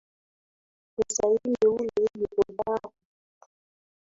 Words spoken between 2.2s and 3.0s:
hodari